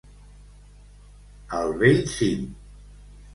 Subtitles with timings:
[1.59, 2.49] Al bell cim.